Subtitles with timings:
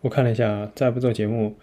[0.00, 1.56] 我看了一下，再不做节目，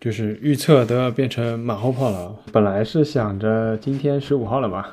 [0.00, 2.34] 就是预测都要变成马后炮了。
[2.52, 4.92] 本来是想着今天十五号了嘛，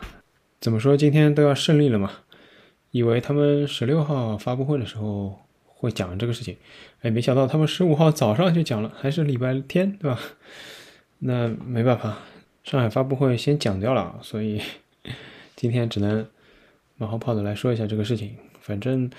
[0.59, 2.11] 怎么说今天都要胜利了嘛，
[2.91, 6.57] 以为他们十六号发布会的时候会讲这个事情，
[7.01, 10.19] 哎，没想到他们十五号早上就讲了，还是礼拜天，对吧？
[11.19, 12.19] 那没办法，
[12.63, 14.61] 上海发布会先讲掉了，所以
[15.55, 16.27] 今天只能
[16.97, 18.35] 马后炮的来说一下这个事情。
[18.59, 19.09] 反正。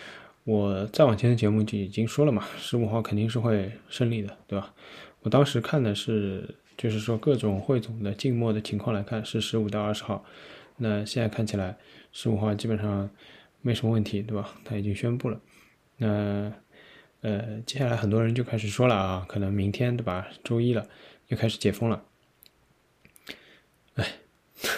[0.47, 4.73] 我再往前的节目就已经说了嘛，十五号肯定是会胜利的，对吧？
[5.23, 10.25] 我当时看的是，就是说各种汇总的静默的情况来看，是十五到二十号。
[10.77, 11.77] 那现在看起来，
[12.13, 13.11] 十五号基本上
[13.61, 14.55] 没什么问题，对吧？
[14.65, 15.41] 他已经宣布了。
[15.97, 16.53] 那
[17.23, 20.29] 呃，接下来很多人就开始说了啊，可能明天对吧？
[20.45, 20.87] 周一了，
[21.27, 22.05] 又开始解封了。
[23.95, 24.07] 哎，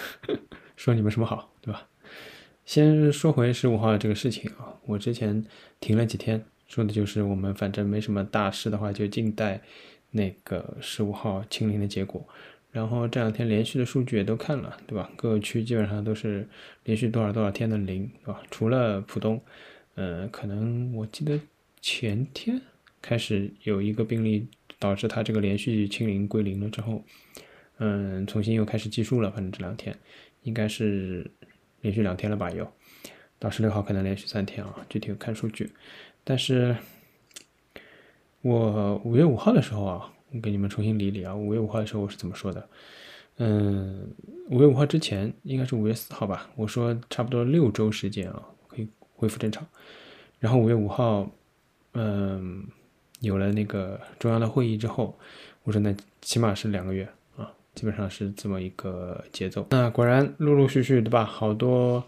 [0.77, 1.53] 说你们什么好，
[2.69, 5.43] 先说回十五号这个事情啊，我之前
[5.81, 9.59] 停了几天，说的就是我们反正没什么大事的话，就静待
[10.11, 12.29] 那个十五号清零的结果。
[12.71, 15.11] 然后这两天连续的数据也都看了，对吧？
[15.17, 16.47] 各个区基本上都是
[16.85, 18.43] 连续多少多少天的零，对吧？
[18.51, 19.41] 除了浦东，
[19.95, 21.41] 呃，可能我记得
[21.81, 22.61] 前天
[23.01, 24.47] 开始有一个病例
[24.79, 27.03] 导致他这个连续清零归零了之后，
[27.79, 29.31] 嗯，重新又开始计数了。
[29.31, 29.97] 反正这两天
[30.43, 31.31] 应该是。
[31.81, 32.51] 连续两天了吧？
[32.51, 32.67] 又，
[33.39, 35.73] 到十六号可能连续三天啊，具体看数据。
[36.25, 36.77] 但是，
[38.43, 41.35] 我五月五号的时候啊，我给你们重新理理啊。
[41.35, 42.69] 五月五号的时候我是怎么说的？
[43.37, 44.11] 嗯，
[44.51, 46.51] 五月五号之前应该是五月四号吧。
[46.57, 49.67] 我说差不多六周时间啊，可以恢复正常。
[50.41, 51.31] 然后五月五号，
[51.95, 52.67] 嗯，
[53.21, 55.19] 有了那个中央的会议之后，
[55.63, 57.09] 我说那起码是两个月。
[57.79, 59.65] 基本上是这么一个节奏。
[59.71, 61.25] 那果然陆陆续续，对吧？
[61.25, 62.03] 好多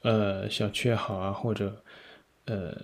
[0.00, 1.80] 呃小区也好啊，或者
[2.46, 2.74] 呃，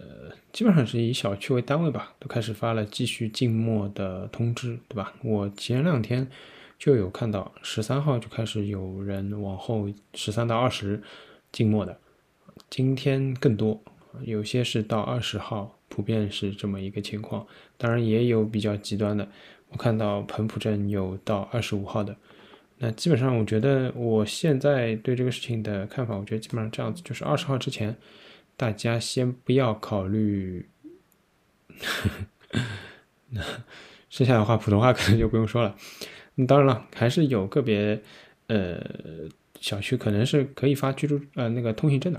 [0.52, 5.12] 基本上是以小区为单位吧，都开始发了继续静默的通知，对吧？
[5.24, 6.24] 我前两天
[6.78, 11.02] 就有看到十三号就开始有人往后十三到二十
[11.50, 11.98] 静默的，
[12.70, 13.82] 今天更多，
[14.22, 17.44] 有些是到二十号，普遍是这么一个情况。
[17.76, 19.26] 当然也有比较极端的。
[19.70, 22.16] 我看到彭浦镇有到二十五号的，
[22.80, 27.96] 那基本上我觉得我现在对这个事情的看法，我觉得基本上这样子，就是二十号之前，
[28.56, 30.68] 大家先不要考虑。
[33.30, 33.42] 那
[34.08, 35.76] 剩下的话，普通话可能就不用说了。
[36.46, 38.00] 当然了，还是有个别
[38.46, 38.80] 呃
[39.60, 42.18] 小区可能是可以发居住呃那个通行证的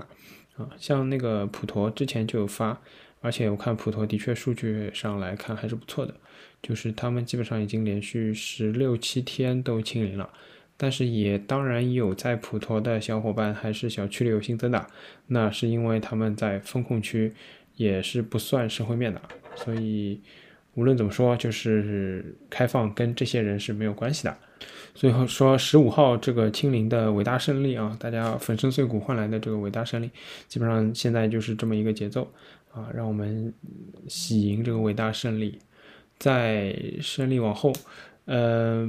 [0.56, 2.78] 啊，像那个普陀之前就有发，
[3.20, 6.14] 而且我看普陀的确数据上来看还是不错的。
[6.62, 10.28] 就是他们基本上已经连续十六七天都清零了，
[10.76, 14.86] 但是也当然有在普陀的小伙伴还是小区里有新增的，
[15.26, 17.32] 那是因为他们在风控区
[17.76, 19.20] 也是不算社会面的，
[19.56, 20.20] 所以
[20.74, 24.36] 无论怎么说，就是开放跟这些人是没有关系的。
[24.94, 30.10] 所以说十五号这个清零的伟大胜利啊，大家粉身碎骨换来的这个伟大胜利，
[30.46, 32.30] 基本上现在就是这么一个节奏
[32.72, 33.52] 啊，让我们
[34.08, 35.58] 喜迎这个伟大胜利。
[36.20, 37.72] 在胜利往后，
[38.26, 38.86] 呃，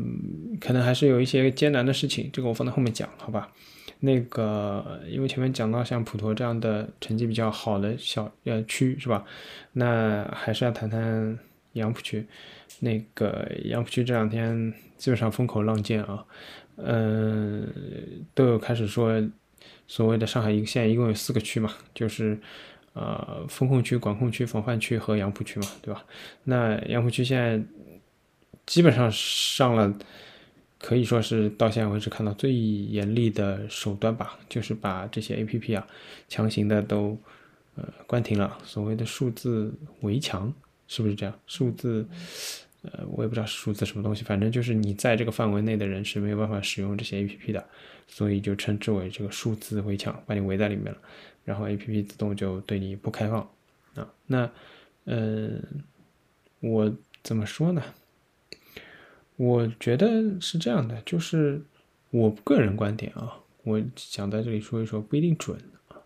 [0.59, 3.49] 可能还是有一些艰难的事情，这个我放在后面讲，好吧？
[4.01, 9.23] 那个，因为前面讲到像普陀这样的成绩比较好的小呃区是吧？
[9.71, 11.39] 那还是要谈谈
[11.73, 12.27] 杨浦区。
[12.81, 16.25] 那个杨浦区这两天基本上风口浪尖啊，
[16.75, 17.65] 嗯，
[18.33, 19.23] 都有开始说
[19.87, 22.37] 所谓的上海一现在一共有四个区嘛，就是。
[22.93, 26.05] 呃，风控区、管控区、防范区和杨浦区嘛，对吧？
[26.43, 27.61] 那杨浦区现在
[28.65, 29.93] 基本上上了，
[30.77, 35.87] 可以说是到现在为止看到最严厉的手段吧，就是把这些 A P P 啊
[36.27, 37.17] 强行的都
[37.75, 38.57] 呃关停了。
[38.65, 40.53] 所谓的数字围墙
[40.87, 41.33] 是不是这样？
[41.47, 42.05] 数字
[42.83, 47.63] 呃，我也不知道数字什么东西，反正就是你在这个范围内的人是没有办法使用这些 A P P 的，
[48.07, 50.97] 所以就称之为这个数字围墙，把你围在里面了。
[51.45, 53.41] 然后 A P P 自动就对你不开放
[53.95, 54.07] 啊？
[54.27, 54.49] 那，
[55.05, 55.63] 嗯，
[56.59, 56.91] 我
[57.23, 57.83] 怎么说呢？
[59.37, 61.61] 我觉得是这样的，就是
[62.11, 65.57] 我个人观点啊，我想在这里说一说，不一定准，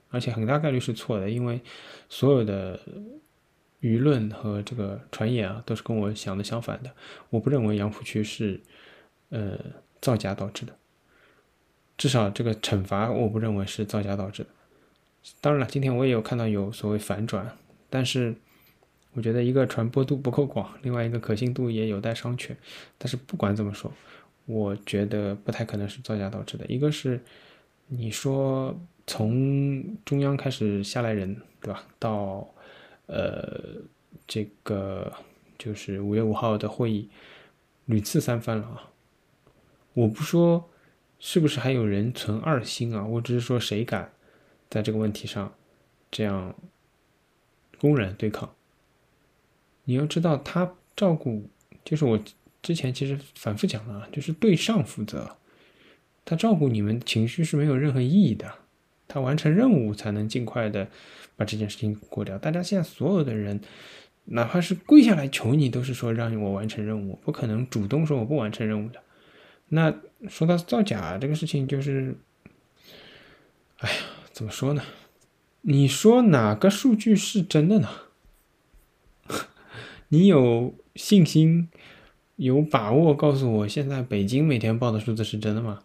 [0.09, 1.59] 而且很大概率是错的，因为
[2.07, 2.79] 所有的
[3.85, 6.89] 舆论和这个传言啊，都是跟我想的相反的。
[7.29, 8.59] 我不认为杨浦区是
[9.29, 9.59] 呃
[10.01, 10.73] 造假导致的，
[11.95, 14.49] 至少这个惩罚我不认为是造假导致的。
[15.39, 17.55] 当然了，今天我也有看到有所谓反转，
[17.87, 18.33] 但是
[19.13, 22.55] 我觉得一个传播度不够广，另外一个可信度也有待商榷。
[22.97, 23.93] 但是不管怎么说，
[24.47, 26.65] 我觉得不太可能是造假导致的。
[26.65, 27.21] 一个是
[27.87, 31.83] 你说从中央开始下来人，对吧？
[31.99, 32.47] 到
[33.07, 33.81] 呃，
[34.27, 35.13] 这个
[35.57, 37.09] 就是五月五号的会议
[37.85, 38.91] 屡次三番了啊。
[39.93, 40.69] 我不说
[41.19, 44.11] 是不是还有人存二心啊，我只是说谁敢
[44.69, 45.53] 在这个问题上
[46.11, 46.55] 这样
[47.79, 48.53] 公然对抗。
[49.85, 51.47] 你要知道，他照顾
[51.83, 52.19] 就是我
[52.61, 55.37] 之前其实反复讲了，就是对上负责，
[56.25, 58.51] 他照顾你们情绪是没有任何意义的，
[59.07, 60.87] 他完成任务才能尽快的
[61.35, 62.37] 把这件事情过掉。
[62.37, 63.59] 大家现在所有的人，
[64.25, 69.01] 哪怕是跪下来求你，都是说让我完成任务，不可能主动说我不完成任务的。
[69.69, 69.93] 那
[70.29, 72.15] 说到造假这个事情，就是，
[73.77, 73.95] 哎呀，
[74.31, 74.83] 怎么说呢？
[75.61, 77.89] 你说哪个数据是真的呢？
[80.09, 81.69] 你有信心、
[82.35, 85.81] 有把握告诉我，现在北京每天报的数字是真的吗？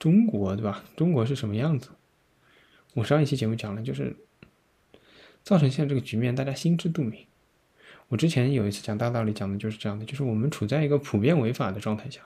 [0.00, 0.82] 中国对吧？
[0.96, 1.90] 中国是什么样子？
[2.94, 4.16] 我上一期节目讲了，就是
[5.44, 7.26] 造成现在这个局面，大家心知肚明。
[8.08, 12.22] 我之前有一次讲大道理，讲的就是这样的，就是我们处在一个普遍违法的状态下，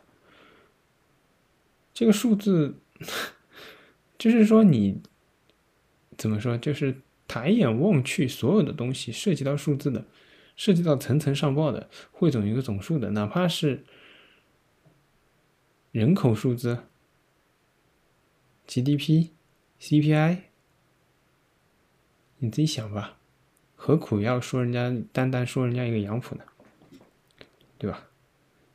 [1.93, 2.76] 这个数字，
[4.17, 5.03] 就是说你
[6.17, 10.06] 怎么说，就是抬眼望去，所有的东西涉及到数字的。
[10.56, 13.85] 涉及到层层上报的，汇总一个总数的，哪怕是
[15.91, 16.79] 人口数字、
[18.67, 19.31] GDP、
[19.81, 20.39] CPI，
[22.39, 23.17] 你自己想吧，
[23.77, 26.45] 何苦要说人家单单说人家一个杨浦呢？
[27.79, 28.09] 对吧？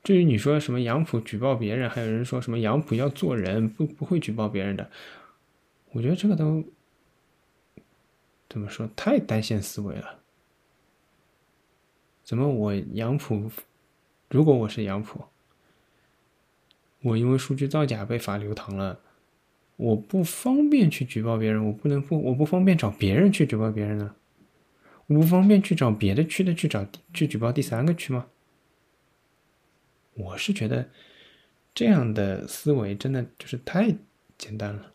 [0.04, 4.90] 至于你说什么杨浦举报别人，还有人说什么杨浦要做人，不不会举报别人的，
[5.92, 6.64] 我觉得这个都
[8.48, 10.20] 怎么说，太单线思维了。
[12.24, 13.52] 怎么我杨浦，
[14.30, 15.26] 如果我是杨浦，
[17.02, 19.00] 我因为数据造假被罚留堂了，
[19.80, 24.14] 我不方便去举报别人，我不能不我不方便找别人去举报别人呢？
[25.08, 28.28] 我不方便去找别的区的去找去举报第三个区吗？
[30.16, 30.90] 我是觉得
[31.74, 33.96] 这样的思维真的就是太
[34.38, 34.92] 简单了。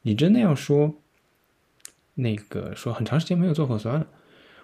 [0.00, 0.94] 你真的要说
[2.14, 4.08] 那个说很长时间没有做核酸了。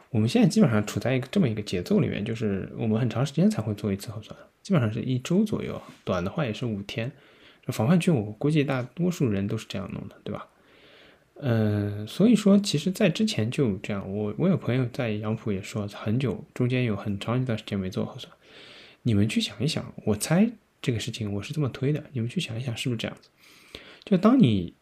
[0.08, 7.12] 我们现在基本上处在一个这么一个节奏里面，就是我们很长时间才会做一次核酸，基本上是一周左右，短的话也是五天。
[7.72, 10.46] 防范区，我估计大多数人都是这样弄的，对吧？
[11.40, 14.10] 嗯，所以说，其实，在之前就这样。
[14.10, 18.32] 我我有朋友在杨浦也说，很久中间有很长一段时间没做核酸。
[19.02, 23.28] 你们去想一想，我猜这个事情我是这么推的，你们去想一想，是不是这样子？
[24.04, 24.74] 就当你，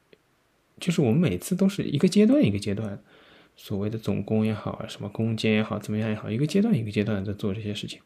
[0.78, 3.02] 就是我们每次都是一个阶段一个阶段。
[3.56, 8.00] 所谓的总攻也好，什么攻坚也好，怎么样也好，一个阶段一个阶段在做这些事情，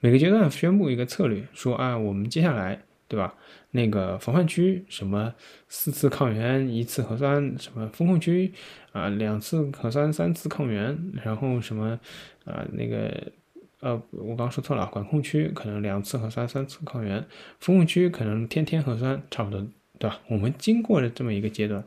[0.00, 3.34] 每个阶段宣布一个策略，说啊，我们接下来，对吧？
[3.72, 5.34] 那个防范区什么
[5.66, 8.52] 四次抗原一次核酸，什么风控区
[8.92, 11.98] 啊两次核酸三次抗原，然后什么
[12.44, 13.32] 啊那个
[13.80, 17.26] 呃我刚说错了，管控区可能两次核酸三次抗原，
[17.58, 19.60] 风控区可能天天核酸，差不多，
[19.98, 20.20] 对吧？
[20.28, 21.84] 我们经过了这么一个阶段。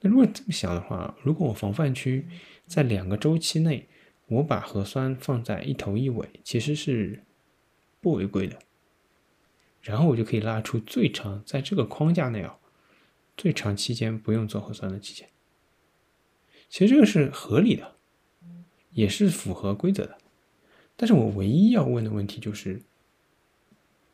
[0.00, 2.24] 那如果这么想的话，如果我防范区
[2.66, 3.88] 在两个周期内，
[4.28, 7.20] 我把核酸放在一头一尾，其实是
[8.00, 8.56] 不违规的。
[9.84, 12.58] 然后我就可以拉出最长在这个框架内啊，
[13.36, 15.28] 最长期间不用做核酸的期间。
[16.68, 17.94] 其实这个是合理的，
[18.90, 20.18] 也是符合规则的。
[20.96, 22.82] 但是我唯一要问的问题就是，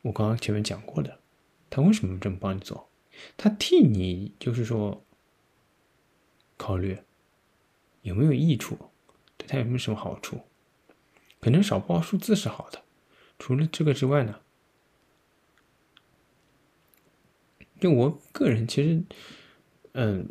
[0.03, 1.19] 我刚刚前面讲过的，
[1.71, 2.89] 他为什么这么帮你做？
[3.37, 5.03] 他替你就是说。
[6.63, 6.99] 考虑
[8.03, 8.77] 有没有益处，
[9.39, 10.43] 对他有没有什么好处？
[11.41, 12.83] 可能少报数字是好的。
[13.39, 14.41] 除了这个之外呢？
[17.81, 19.03] 就我个人其实，
[19.93, 20.29] 嗯，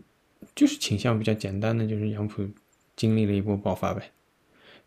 [0.56, 2.48] 就是倾向比较简单的，就是杨浦
[2.96, 4.12] 经历了一波爆发呗。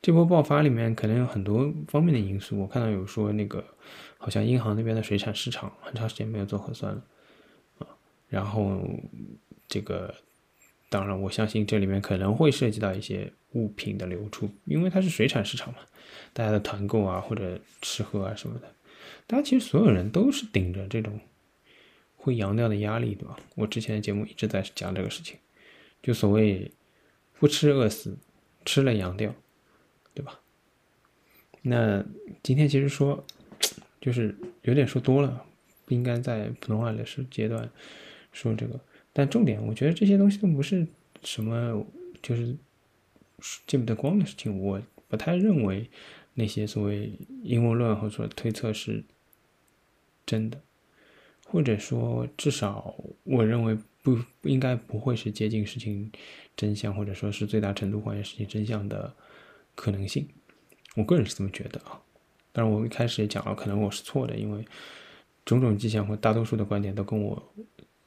[0.01, 2.59] 这波爆发里面可能有很多方面的因素。
[2.61, 3.65] 我看到有说那个
[4.17, 7.05] 好像银行那边的水产市场很长时间没有做核酸了
[7.81, 7.87] 啊，
[8.29, 8.81] 然后
[9.69, 10.15] 这个。
[10.89, 15.79] 当然，我相信这里面可能会涉及到一些物品的流出，因为它是水产市场嘛，
[16.35, 18.71] 大家的团购啊或者吃喝啊什么的，
[19.27, 21.19] 大家其实所有人都是顶着这种
[22.23, 23.37] 会阳掉的压力，对吧？
[23.57, 25.37] 我之前的节目一直在讲这个事情，
[26.01, 26.71] 就所谓
[27.41, 28.17] 不吃饿死，
[28.65, 29.35] 吃了阳掉，
[30.15, 30.41] 对吧？
[31.63, 32.05] 那
[32.41, 33.25] 今天其实说
[34.01, 35.45] 就是有点说多了，
[35.85, 37.69] 不应该在普通话的是阶段
[38.31, 38.79] 说这个。
[39.13, 40.87] 但重点，我觉得这些东西都不是
[41.25, 41.85] 什么
[42.23, 42.57] 就是
[43.67, 44.57] 见不得光的事情。
[44.61, 45.91] 我不太认为
[46.35, 47.13] 那些所谓
[47.43, 49.05] 阴谋论或者说推测是
[50.25, 50.61] 真的，
[51.53, 56.11] 或者说至少我认为不应该不会是接近事情
[56.57, 59.15] 真相，或者说是最大程度还原事情真相的
[59.75, 60.27] 可能性。
[60.97, 62.01] 我个人是这么觉得啊。
[62.53, 64.65] 当然，我一开始也讲了，可能我是错的，因为
[65.45, 67.55] 种种迹象或大多数的观点都跟我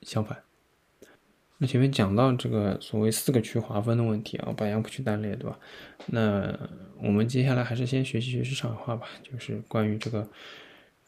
[0.02, 0.42] 相反。
[1.60, 5.60] 那前面讲到这个所谓四个区划分的问题啊，把杨浦区单列，对吧？
[6.08, 6.54] 那
[6.98, 10.28] 我们接下来还是先学习学习上海话吧，就是关于这个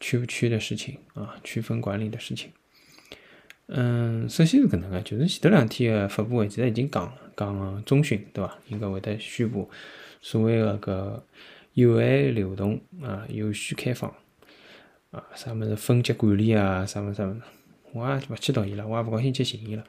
[0.00, 2.50] 区不区的事情啊，区分管理的事情。
[3.66, 8.58] 嗯，首先是搿能个，就是前头两天个发布会，其实已经讲了，讲中旬，对吧？
[8.68, 9.68] 应该会得宣布
[10.22, 11.20] 所谓个搿
[11.74, 14.12] 有限流动啊，有序开放
[15.10, 17.40] 啊，啥物事分级管理啊，啥物事啥物事，
[17.92, 19.84] 我也勿去读伊了，我也勿高兴去寻伊了。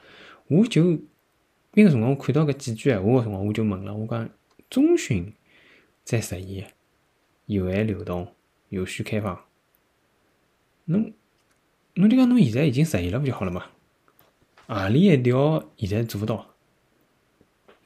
[0.48, 1.00] 我就
[1.74, 4.30] 那个辰光，我看到搿几句闲话个辰光，我就问了，我讲
[4.70, 5.32] 中旬
[6.04, 6.74] 再实现
[7.46, 8.34] 有限流动、
[8.68, 9.40] 有序开放，
[10.90, 11.14] 侬？
[11.96, 13.66] 侬就讲侬现在已经实现了，不就好了嘛？
[14.68, 16.46] 何里一条现在做勿到？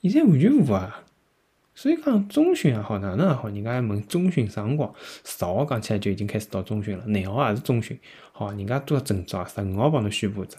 [0.02, 1.04] 现在完全无啊！
[1.74, 4.94] 所以讲中旬也好，哪能也好，人家还问中旬啥辰光？
[5.24, 7.98] 十号讲起来就已经开始到中旬了，廿号也是中旬。
[8.32, 10.58] 好，人家做个照啊，十五号帮侬宣布着，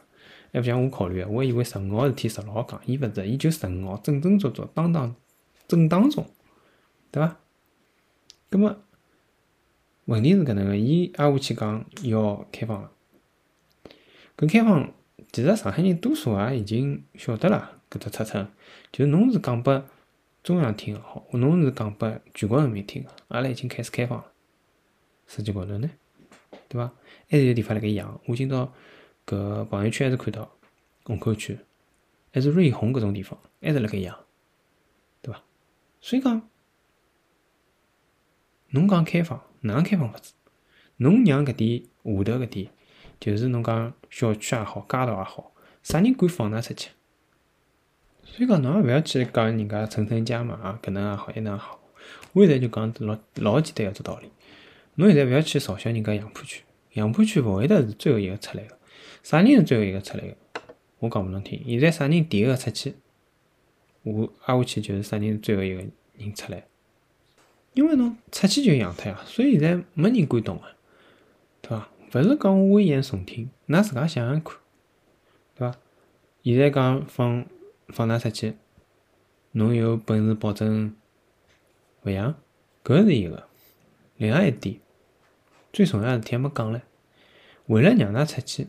[0.53, 5.15] 还不像我考虑我以为十五号事体十六号讲，伊勿是，伊就十五号正正做做当当
[5.69, 6.27] 正当中，
[7.13, 7.37] 对伐？
[8.51, 8.83] 葛末
[10.07, 12.93] 问题是搿能个，伊挨下去讲要开放了。
[14.37, 14.93] 搿开放，
[15.33, 18.49] 其实上海人多数也已经晓得了搿只特征，
[18.93, 19.85] 就是侬是讲拨
[20.43, 24.31] 中央听个好，侬是讲拨全国人民听个，阿拉已经开始开放了。
[25.27, 25.91] 实际高头呢，
[26.69, 26.93] 对伐？
[27.31, 28.21] 还是有地方辣盖养。
[28.27, 28.71] 我今朝
[29.27, 30.55] 搿朋友圈还是看到
[31.05, 31.59] 虹口区，
[32.31, 34.15] 还是瑞虹搿种地方，还是辣盖养，
[35.23, 35.43] 对伐？
[36.03, 36.47] 所以讲，
[38.69, 40.33] 侬讲开放，哪能开放法子？
[40.97, 42.69] 侬让搿点下头搿点。
[43.21, 45.53] 就是侬讲小区也好，街道也好，
[45.83, 46.91] 啥人敢放㑚出去？
[48.23, 51.81] 所以讲侬也勿要去讲人家层层加码啊，搿能也好，一能也好。
[52.33, 54.31] 我现在就讲老老简单一只道理，
[54.97, 58.77] 侬现在勿要去嘲笑人家杨浦区，杨浦区勿会得是最后一个出来个，
[59.23, 60.37] 啥人是最后一个出来个？
[60.99, 62.95] 我讲拨侬听，现在啥人第一个出去，
[64.03, 65.83] 我挨下去就是啥人是最后一个
[66.19, 66.65] 人出来。
[67.75, 70.69] 因为侬出去就养脱呀，所以现在没人敢动啊，
[71.61, 71.89] 对伐？
[72.13, 74.57] 勿是讲我危言耸听，㑚自家想想看，
[75.57, 75.77] 对伐？
[76.45, 77.45] 现在讲放
[77.89, 78.55] 放㑚出去，
[79.53, 80.95] 侬有本事保证
[82.05, 82.35] 勿养？
[82.85, 83.49] 搿是一个。
[84.17, 84.79] 另外一点，
[85.73, 86.81] 最重要事体还没讲唻。
[87.67, 88.69] 为了让㑚出去，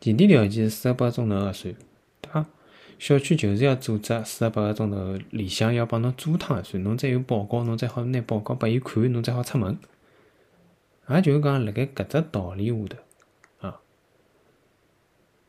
[0.00, 1.91] 前提条件是四十八钟头核酸，对伐？
[3.02, 9.76] 小区就是要组织四十八个钟头里向要帮侬做趟核酸，侬再有报告，侬再好拿报告拨伊看，侬再好出门。
[11.08, 13.80] 也就是讲，辣盖搿只道理下头啊，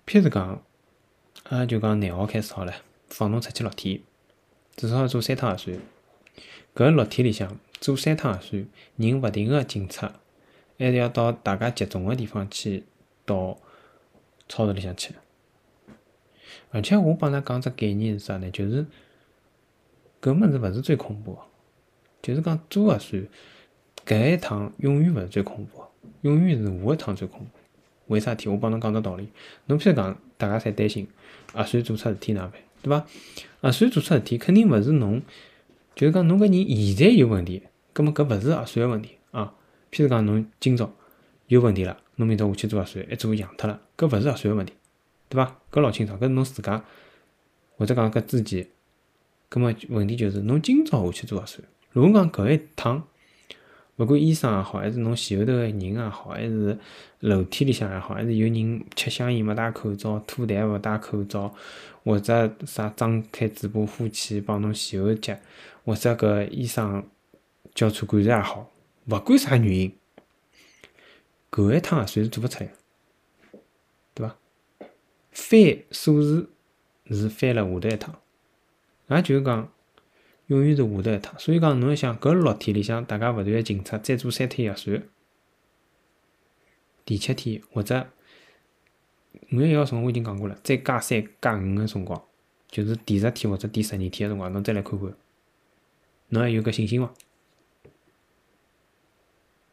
[0.07, 0.63] 譬如讲，
[1.51, 2.74] 也就讲廿号开始好了，
[3.10, 4.01] 放侬出去六天，
[4.75, 5.77] 至少要做三趟核酸。
[6.74, 10.07] 搿六天里向做三趟核酸，人勿停个进出，
[10.79, 12.83] 还是要到大家集中个地方去，
[13.27, 13.60] 到
[14.50, 15.13] 超市里向去。
[16.73, 18.49] 而且我帮㑚讲只概念是啥呢？
[18.51, 18.85] 就是
[20.21, 21.39] 搿物事勿是最恐怖个，
[22.21, 23.25] 就是讲做核酸。
[24.05, 25.87] 搿一趟永远勿是最恐怖个，
[26.21, 27.45] 永远是下一趟最恐怖。
[28.07, 28.49] 为啥体？
[28.49, 29.29] 我帮侬讲只道理。
[29.67, 31.07] 侬譬如讲，大家侪担心
[31.53, 33.05] 核酸做出事体哪办，对伐？
[33.61, 35.21] 核酸做出事体，肯定勿是侬，
[35.95, 37.63] 就是讲侬搿人现在有问题，
[37.93, 39.53] 葛末搿勿是核酸个问题啊。
[39.91, 40.91] 譬如讲，侬今朝
[41.47, 44.73] 有问题了，侬明朝下去做核酸，一做阳脱了，搿勿是核酸个问题，
[45.33, 45.59] 对伐？
[45.71, 46.83] 搿老清爽，搿是侬自家
[47.75, 48.67] 或者讲搿自己，
[49.49, 51.61] 葛末问题就是侬今朝下去做核酸，
[51.91, 53.03] 如果讲搿一趟。
[53.97, 56.75] 勿管医生也好，还是侬前后头个人也好，还是
[57.19, 61.53] 楼梯里向也好，还是有人吃香烟没戴口罩、吐痰勿戴口罩，
[62.03, 65.37] 或者啥张开嘴巴呼气帮侬前后脚，
[65.85, 67.05] 或者搿医生
[67.75, 68.71] 交叉感染也好，
[69.05, 69.95] 勿管啥原因，
[71.51, 72.73] 搿一趟核酸是做勿出来，
[75.33, 76.49] 翻数字
[77.09, 78.21] 是翻了下头一趟，
[79.09, 79.69] 也就是讲。
[80.47, 85.01] 永远是下头一趟，所以讲侬要想搿六天里向大家勿断个进出，再做三天核酸，
[87.05, 88.09] 第七天或者
[89.53, 92.21] 五月一号辰光我已经讲过了，再加三加五个辰光，
[92.67, 95.13] 就是第十天或者第十二天个辰光，侬再来看看，
[96.27, 97.13] 侬还有搿信心伐？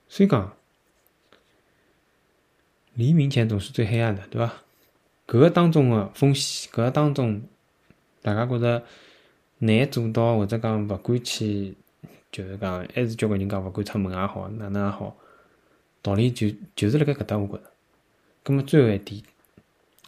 [0.09, 0.57] 所以讲，
[2.95, 4.63] 黎明前总是最黑暗的，对伐？
[5.31, 7.41] 搿个当中个风险，搿个当中，
[8.21, 8.83] 大家觉着。
[9.63, 11.75] 难做到，或者讲勿敢去，
[12.33, 15.15] 就是讲还是交关人讲勿敢出门也好，哪能也好，
[16.01, 17.63] 道理就就是辣盖搿搭，我觉着。
[18.43, 19.23] 葛末最后一点，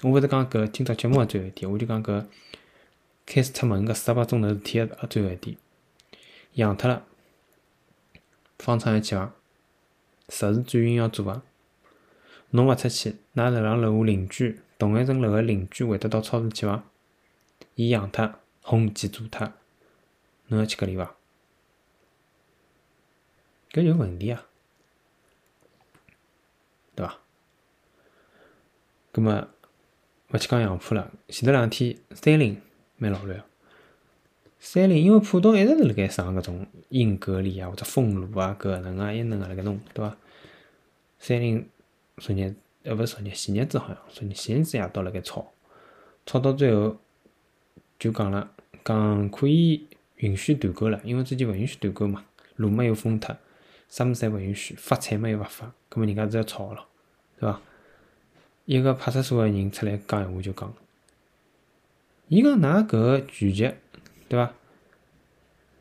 [0.00, 2.24] 我勿是讲搿今朝节目个最后一点，我就讲搿
[3.26, 5.54] 开始出门搿四十八钟头事体个最后一点，
[6.54, 7.04] 养脱了，
[8.58, 9.34] 方舱要去伐？
[10.30, 11.42] 实时转运要做伐？
[12.52, 16.82] 侬勿出去，㑚楼上楼下邻居，同一层楼个邻居会得到超市去伐？
[17.76, 19.52] 伊养脱，轰机做脱，
[20.48, 21.14] 侬要去隔离伐？
[23.70, 24.44] 搿有问题啊，
[26.96, 27.16] 对伐？
[29.12, 29.48] 葛末
[30.32, 32.60] 勿去讲杨浦了，前头两天三林
[32.96, 33.40] 蛮老乱。
[34.58, 40.16] 三林因为浦东一直是辣盖上搿种硬隔离啊，或者封路啊，搿能啊一能啊辣盖弄，对伐？
[41.20, 41.70] 三林
[42.16, 45.52] 昨日呃勿是昨日，前日子好像昨日前日子夜到辣盖吵，
[46.26, 46.96] 吵到最后
[47.98, 48.50] 就讲了，
[48.84, 49.86] 讲可以
[50.16, 52.24] 允许团购了，因为之前勿允许团购嘛，
[52.56, 53.36] 路没有封脱。
[53.88, 56.84] 啥物事侪勿允许，发菜嘛又勿发，葛末人家是要吵了，
[57.38, 57.60] 对伐？
[58.64, 60.74] 一个派出所个人出来讲闲话就讲，
[62.28, 63.78] 伊讲㑚搿个拒绝，
[64.28, 64.52] 对伐？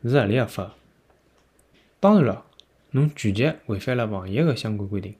[0.04, 0.74] 是合理合法。
[1.98, 2.44] 当然了，
[2.90, 5.14] 侬拒绝违反了防疫个相关规定，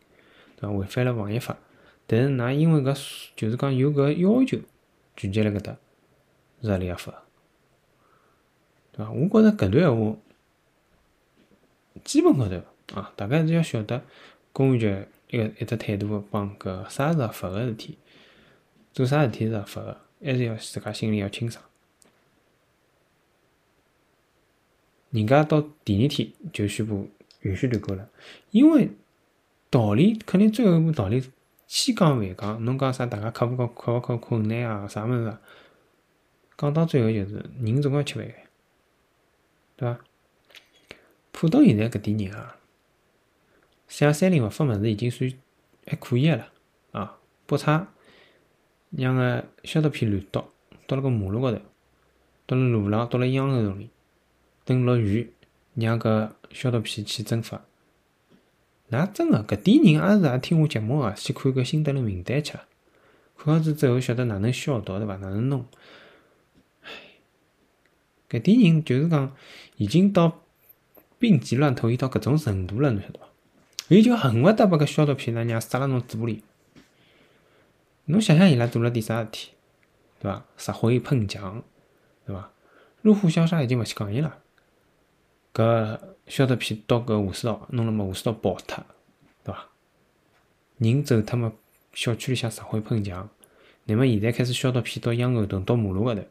[0.57, 0.77] 对伐？
[0.77, 1.57] 违反了防疫法，
[2.06, 4.59] 但是㑚因为搿就是讲有搿要求
[5.16, 5.76] 拒绝了搿搭，
[6.62, 7.23] 是合理合法，
[8.92, 9.11] 对伐？
[9.11, 10.16] 我觉着搿段闲话
[12.04, 12.62] 基本高头。
[12.94, 14.02] 啊，大概是要晓得
[14.52, 17.97] 公安局一个一只态度帮搿啥是合法个事体，
[18.92, 21.64] 做啥事体是合法个，还是要自家心里要清爽。
[25.09, 27.09] 人家到第二天就宣布
[27.40, 28.11] 允许团购了，
[28.50, 28.90] 因为
[29.71, 31.23] 道理肯定最后一步道理
[31.75, 35.41] 千讲万讲，侬讲啥大家克服克克勿克困难啊，啥物事啊，
[36.59, 38.31] 讲到最后就是人总归要吃饭，
[39.76, 39.99] 对伐？
[41.33, 42.59] 浦东现在搿点人啊。
[43.88, 45.33] 像三菱勿发物事已经算
[45.87, 46.52] 还可以个了
[46.91, 47.19] 啊！
[47.47, 47.88] 北差
[48.91, 50.47] 让个消毒片乱倒，
[50.87, 51.59] 倒辣个马路高头，
[52.45, 53.88] 倒辣路浪，倒辣秧沟洞里，
[54.67, 55.33] 等落雨，
[55.73, 57.64] 让搿消毒片去蒸发。
[58.92, 62.52] 那真个搿点人也是也听我节目个，去看搿新德勒名单吃，
[63.38, 65.16] 看好子之后晓得哪能消毒对伐？
[65.16, 65.64] 哪能弄？
[68.28, 69.35] 搿点人就是讲
[69.78, 70.42] 已经到
[71.18, 73.26] 病急乱投医到搿种程度了，侬晓得伐？
[73.88, 76.44] 伊就恨勿得把搿消毒片呢，让塞辣侬嘴巴里。
[78.05, 79.52] 侬想想伊拉做了点啥事体，
[80.20, 80.44] 对伐？
[80.59, 81.64] 石灰喷墙，
[82.26, 82.50] 对伐？
[83.00, 84.41] 路虎小鲨已经勿去讲伊了。
[85.53, 88.85] 搿消毒片到搿下水道，弄了么下水道爆脱，
[89.45, 89.69] 对伐？
[90.79, 91.53] 人走脱么？
[91.93, 93.29] 小区里向石灰喷墙，
[93.85, 96.23] 乃末现在开始消毒片到秧沟洞，到马路高头，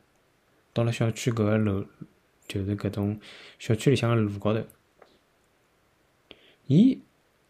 [0.74, 1.86] 到了小区搿个楼，
[2.48, 3.20] 就是搿种
[3.60, 4.64] 小区里向个路高头，
[6.68, 7.02] 伊。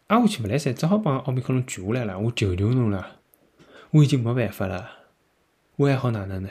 [0.08, 2.18] 挨下去勿来三，只好帮奥密克戎举下来了。
[2.18, 3.20] 我求求侬了，
[3.92, 4.90] 我已经没办法了，
[5.76, 6.50] 我还好哪能呢？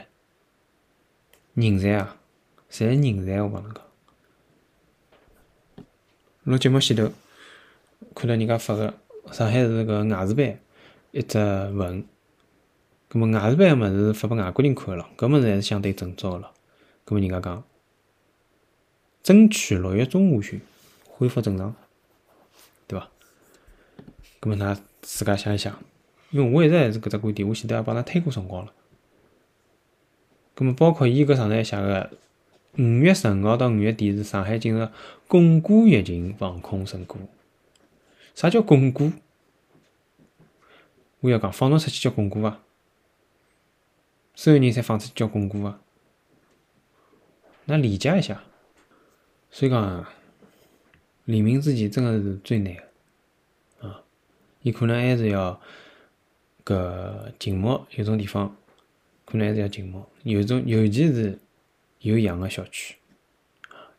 [1.53, 2.17] 人才啊，
[2.71, 3.90] 侪是人才，我帮侬讲。
[6.43, 7.11] 录节目前头
[8.15, 8.91] 看到人家发个
[9.31, 10.59] 上海市个外事办
[11.11, 12.03] 一只文，
[13.07, 16.51] 葛末外事办个物事发拨外国人看个咯，搿物事还是相对正宗个咯。
[17.05, 17.63] 葛末人家讲，
[19.21, 20.61] 争取六月中下旬
[21.11, 21.75] 恢复正常，
[22.87, 23.07] 对伐？
[24.41, 25.77] 咁么，㑚自家想一想，
[26.31, 28.73] 因为我一直还是搿只观点，我前头也帮㑚推过辰光了。
[30.55, 32.09] 咁么，包括伊搿上头写个
[32.77, 34.87] 五月十五号到五月底是上海进入
[35.27, 37.17] 巩固疫情防控成果。
[38.33, 39.11] 啥叫巩固？
[41.19, 42.59] 我要讲放侬出去叫巩固伐？
[44.33, 45.79] 所有人侪放出去叫巩固伐？
[47.65, 48.41] 那理解一下。
[49.51, 50.05] 所以讲，
[51.25, 54.01] 黎明之前真的是最难的啊。
[54.61, 55.59] 伊可能还是要
[56.63, 58.55] 搿静默，有种地方
[59.25, 60.09] 可能还是要静默。
[60.23, 61.37] 有种，尤其是
[62.01, 62.95] 有阳个小区，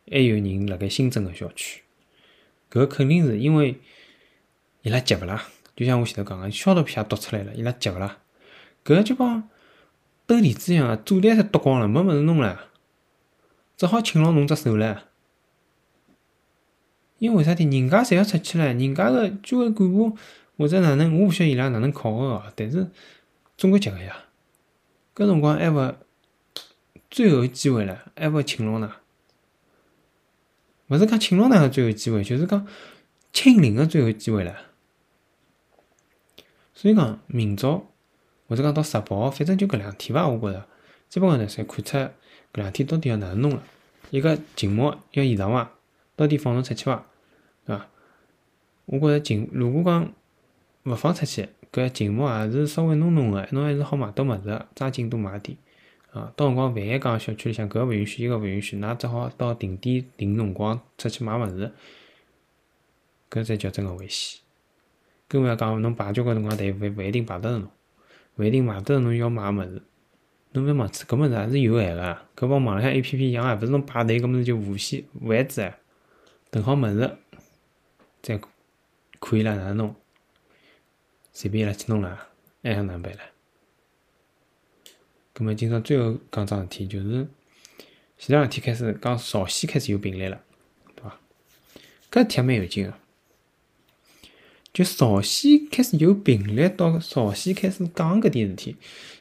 [0.09, 1.81] 还有人辣盖新增个小区，
[2.71, 3.79] 搿肯定是因为
[4.81, 5.43] 伊拉急勿啦？
[5.75, 8.19] 就像我前头讲个，消毒片也毒出来了，伊拉急勿啦？
[8.85, 9.49] 搿就帮
[10.25, 12.69] 斗地主一样个，炸弹侪夺光了，没物事弄了，
[13.75, 14.97] 只好请牢侬只手唻。
[17.19, 17.63] 因为为啥体？
[17.63, 20.17] 人家侪要出去了，人家个居委干部。
[20.55, 22.87] 或者哪能，我勿晓得伊拉哪能考核哦，但是
[23.57, 24.25] 总归急个呀。
[25.15, 25.95] 搿辰光还勿
[27.13, 28.91] 最后机会了，还勿请侬呢？
[30.87, 32.67] 勿是讲请牢㑚个最后机会，就是讲
[33.31, 34.57] 清零个最后机会了。
[36.73, 37.85] 所以讲，明朝
[38.47, 40.67] 或者讲到十八号，反正就搿两天伐，我觉着
[41.07, 42.09] 基本上呢，侪看出搿
[42.53, 43.61] 两天到底要哪能弄了。
[44.09, 45.71] 一个静默要延长伐？
[46.15, 47.05] 到底放侬出去伐？
[47.67, 47.87] 对伐？
[48.85, 50.11] 我觉着静，如果讲
[50.85, 55.55] 勿放出去，搿静默也是稍微弄弄个，侬还是好买到物事，抓紧多买点。
[56.13, 61.71] 啊，到辰光万一讲小区里向搿个勿允许，伊个勿允许，㑚只好到定点定辰光出去买物事，
[63.31, 64.39] 搿才叫真个危险。
[65.27, 67.67] 更勿要讲侬排交关辰光队，勿勿一定排得着侬，
[68.35, 69.81] 勿一定买得着侬要买物事。
[70.51, 75.73] 侬勿要忘记，搿物事也是有限个，搿帮网浪向 A P P 一样啊，勿是侬排队搿物事就无限无限制。
[76.51, 77.17] 等好物事，
[78.21, 78.39] 再
[79.19, 79.95] 可以了哪能弄？
[81.31, 82.27] 随便伊拉去弄了，
[82.61, 83.17] 还想哪能办唻？
[85.35, 87.27] 葛末今朝最后讲桩事体，就是
[88.19, 90.39] 前两天开始讲朝鲜开始有病例了，
[90.95, 91.19] 对伐？
[92.11, 92.93] 搿事体蛮有劲个。
[94.71, 98.75] 就朝鲜开始有病例，到朝鲜开始讲搿点事体，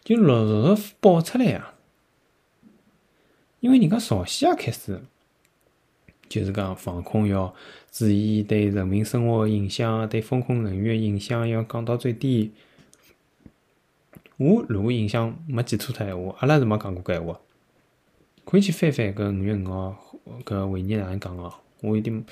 [0.04, 1.72] 就陆陆续续爆出来呀。
[3.60, 5.00] 因为人家朝鲜也开始，
[6.28, 7.54] 就是讲防控要
[7.90, 12.52] 注意对人民生活个影响，对风控人员个影响要降到最低。
[14.42, 17.40] 我如果印象没记错脱闲话，阿拉是没讲过搿闲话。
[18.44, 19.96] 可以去翻翻搿五月五号
[20.44, 22.24] 搿会议哪能讲个，我有点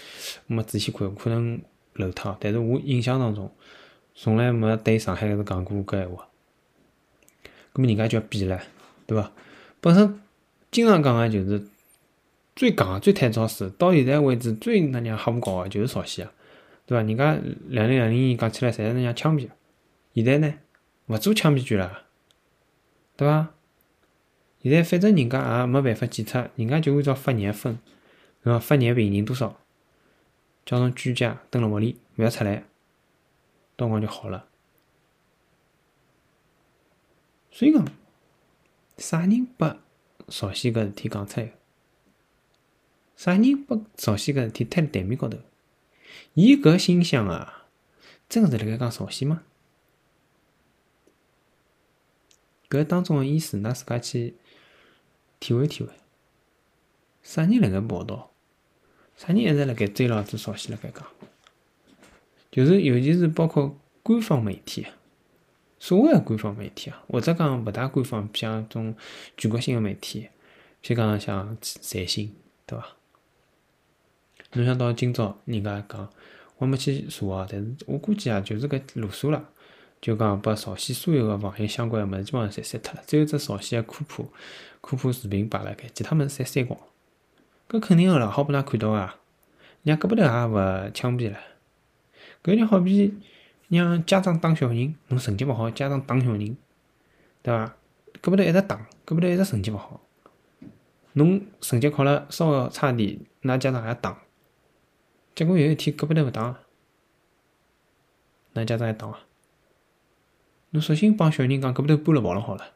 [0.49, 1.61] 没仔细看，可能
[1.94, 2.37] 漏脱。
[2.40, 3.49] 但是我印象当中，
[4.16, 6.27] 从来没对上海是讲过搿闲话。
[7.73, 8.61] 搿么人家就要比了，
[9.07, 9.31] 对伐？
[9.81, 10.20] 本身
[10.73, 11.64] 经常讲个就是
[12.57, 16.33] 最戆、最贪招式，到现在为止最那娘黑不搞个就是朝鲜啊，
[16.87, 17.05] 对伐？
[17.05, 19.49] 人家两零两零年讲起来侪是那样枪毙，
[20.14, 20.53] 现在呢？
[21.11, 22.07] 勿做枪毙局了，
[23.16, 23.53] 对伐？
[24.62, 27.81] 现在反正人家也没办法检测，人家就按照发热分，
[28.44, 28.61] 对伐？
[28.61, 29.59] 发热病人多少，
[30.64, 32.64] 叫侬居家蹲辣屋里，勿要出来，
[33.75, 34.46] 到辰光就好了。
[37.51, 37.85] 所以讲，
[38.96, 39.79] 啥人把
[40.29, 41.51] 朝鲜搿事体讲出来？
[43.16, 45.38] 啥人把朝鲜搿事体摊辣台面高头？
[46.35, 47.66] 伊搿心想啊，
[48.29, 49.42] 真个是辣盖讲朝鲜吗？
[52.71, 54.35] 搿当中个意思，㑚自家去
[55.41, 55.93] 体会体会。
[57.23, 58.31] 啥人辣盖报道？
[59.17, 61.05] 啥人一直辣盖追牢子朝鲜辣盖讲？
[62.51, 64.87] 就是尤其是包括官方媒体，
[65.79, 68.95] 所谓个官方媒体啊，或者讲勿大官方，像种
[69.37, 70.29] 全国性个媒体，
[70.83, 72.33] 譬如讲像财新，
[72.67, 72.97] 对伐？
[74.53, 76.11] 侬想到今朝人家讲，
[76.59, 79.51] 我没去查哦，但是我估计啊，就是搿路数了。
[80.01, 84.33] 就讲把朝鲜所有个防疫相关个物事基本上侪删脱了，只有只朝鲜个科普
[84.81, 86.81] 科普视频摆辣盖，其他物事侪删光。
[87.69, 89.17] 搿肯定个啦，好拨㑚看到啊！
[89.83, 91.39] 人家搿边头也勿枪毙了，
[92.43, 93.15] 搿就好比
[93.69, 96.57] 让家长打小人，侬成绩勿好，家长打小人，
[97.43, 97.77] 对伐？
[98.23, 100.01] 搿边头一直打，搿边头一直成绩勿好，
[101.13, 104.23] 侬成绩考了稍微差点，㑚家长也打，
[105.35, 106.59] 结果有一天搿边头勿打，
[108.55, 109.21] 㑚家长还打伐？
[110.71, 112.73] 侬索性帮小人讲，搿边头搬了跑了好了。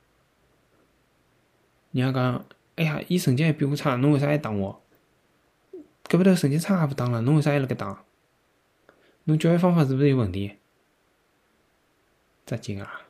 [1.92, 4.82] 人家讲，哎呀，伊成绩还比我差，侬为啥还打我？
[6.08, 8.04] 搿边头成绩差也勿打了，侬为啥还辣盖打？
[9.24, 10.56] 侬教育方法是勿是有问题？
[12.44, 13.02] 扎劲啊！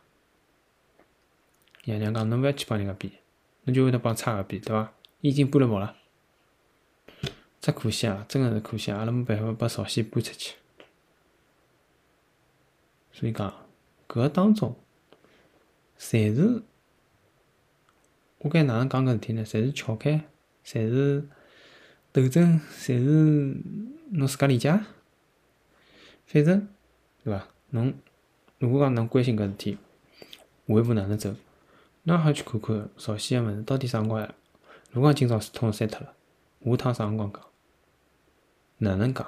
[1.85, 3.15] 爷娘讲，侬勿要去帮人家比，
[3.63, 4.93] 侬就会得帮差个比，对伐？
[5.23, 5.97] 已经搬了跑了，
[7.59, 8.27] 真可惜啊！
[8.29, 10.57] 真个是可惜，阿拉没办法把朝鲜搬出去。
[13.11, 13.64] 所以讲。
[14.09, 14.77] 搿当中，
[15.99, 16.63] 侪是
[18.39, 19.45] 我该哪能讲搿事体呢？
[19.45, 20.25] 侪是撬开，
[20.65, 21.29] 侪是
[22.13, 23.57] 斗争，侪是
[24.11, 24.71] 侬自家理解。
[26.27, 26.69] 反正
[27.23, 27.49] 对伐？
[27.71, 27.95] 侬
[28.59, 29.79] 如果讲侬关心搿事体，
[30.67, 31.35] 下一步哪能走？
[32.05, 34.29] 侬好去看看朝鲜个物事到底啥辰光？
[34.91, 36.15] 如果讲今朝是通删脱了，
[36.65, 37.43] 下趟啥辰光讲？
[38.79, 39.27] 哪能讲？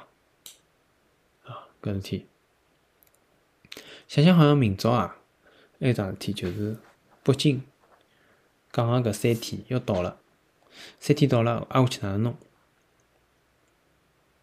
[1.44, 2.26] 啊，搿事体。
[4.08, 5.16] 想想好像明朝啊，
[5.80, 6.76] 还有桩事体就是
[7.22, 7.62] 北京
[8.72, 10.18] 讲个搿三天要到了，
[11.00, 12.36] 三天到了挨下去哪能弄？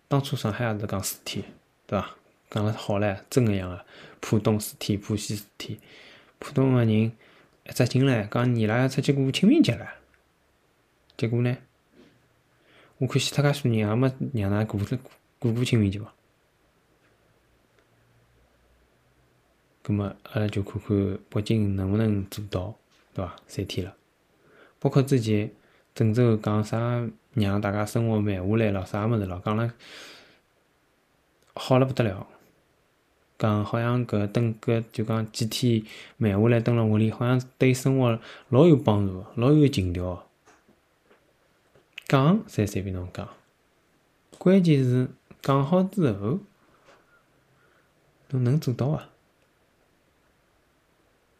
[0.07, 1.45] 当初上海也是讲四天，
[1.87, 2.15] 对伐？
[2.49, 3.85] 讲了好唻，真个样个，
[4.19, 5.79] 浦东四天，浦西四天，
[6.37, 7.11] 浦东个人一
[7.73, 9.87] 扎劲唻，讲伊拉要出去过清明节了。
[11.17, 11.57] 结果呢，
[12.97, 14.79] 我看其他介许多人也没让㑚过
[15.39, 16.13] 过过清明节伐？
[19.83, 22.73] 葛末阿拉就看看北京能勿能做到，
[23.13, 23.35] 对伐？
[23.47, 23.93] 三天了，
[24.79, 25.51] 包括之前
[25.93, 29.73] 郑州讲啥让大家生活慢下来了，啥物事了，讲了
[31.53, 32.25] 好了不得了，
[33.37, 35.83] 讲好像搿等搿就讲几天
[36.15, 38.17] 慢下来，蹲辣屋里，好像对生活
[38.49, 40.25] 老有帮助，老有情调。
[42.07, 43.27] 讲侪随便侬讲，
[44.37, 45.09] 关键是
[45.41, 46.39] 讲好之后，
[48.29, 49.09] 侬能做到啊？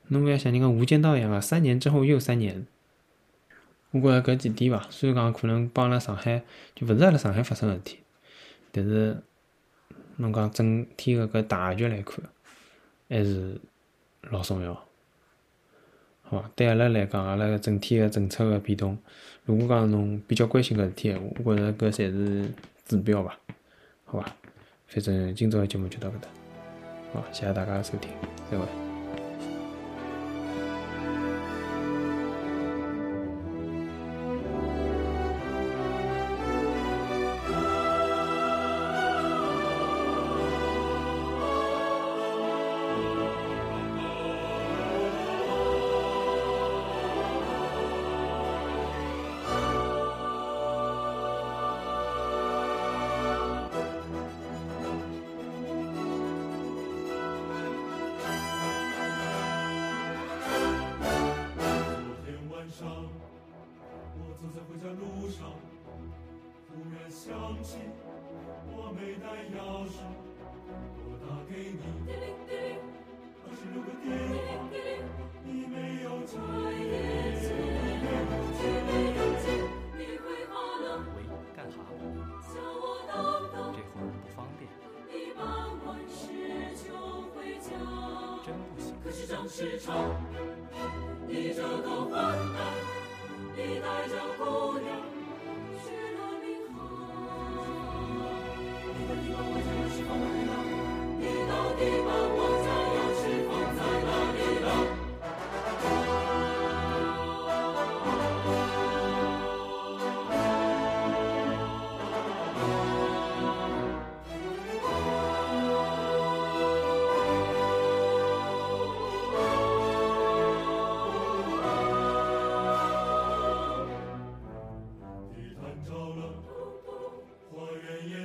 [0.07, 2.65] 侬勿要像人家《无间道》一样个，三年之后又三年。
[3.91, 6.41] 我觉着搿几点伐，虽然讲可能帮阿拉上海
[6.73, 7.99] 就勿是阿拉上海发生个事体，
[8.71, 9.15] 但是
[10.15, 12.17] 侬讲整体个搿大局来看，
[13.07, 13.61] 还是
[14.31, 14.73] 老重要，
[16.23, 16.49] 好伐？
[16.55, 18.97] 对阿拉来讲，阿拉个整体个政策个变动，
[19.45, 22.51] 如果讲侬比较关心搿事体闲话，我觉着搿侪是
[22.87, 23.37] 指标伐？
[24.05, 24.25] 好伐？
[24.87, 26.27] 反正今朝个节目就到搿搭，
[27.13, 28.09] 好，谢谢大家个收听，
[28.49, 28.82] 再会。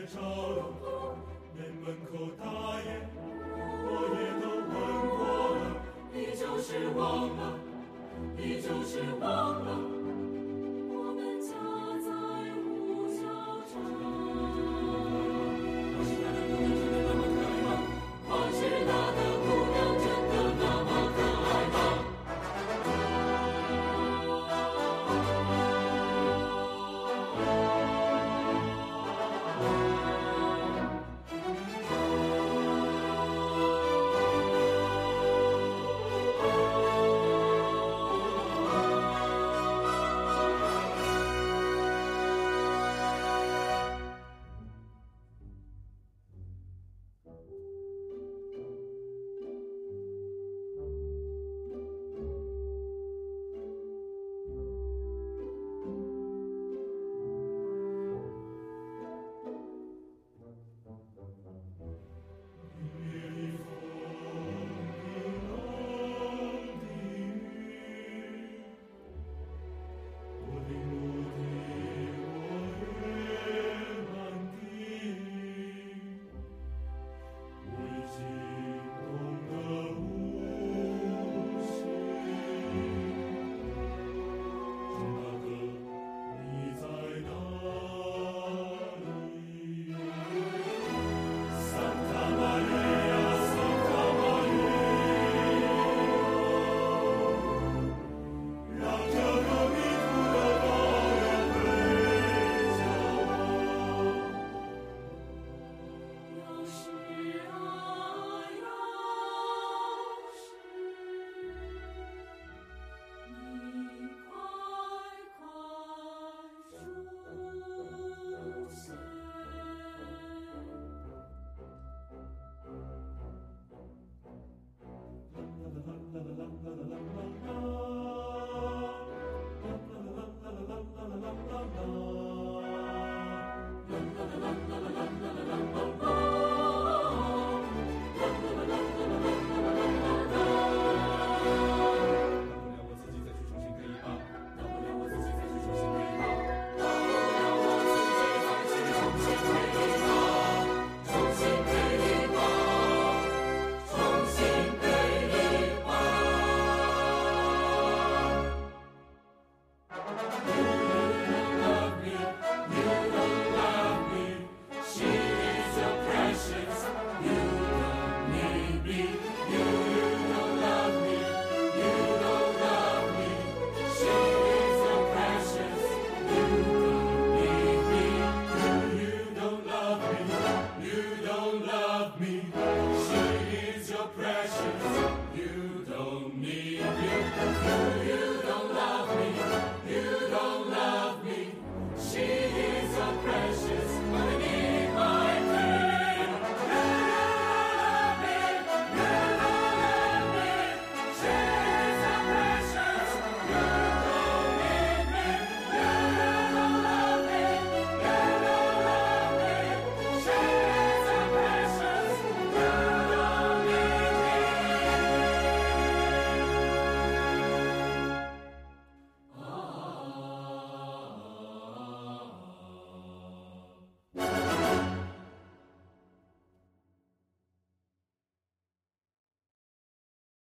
[0.08, 0.60] 园也着了，
[1.56, 2.42] 连门口大
[2.80, 2.88] 爷
[3.84, 4.72] 我也都问
[5.10, 5.20] 过
[5.54, 5.58] 了，
[6.12, 7.40] 你就是忘了，
[8.36, 8.90] 你就是
[9.20, 9.24] 忘
[9.64, 9.68] 了，